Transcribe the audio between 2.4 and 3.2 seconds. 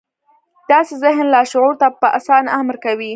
امر کوي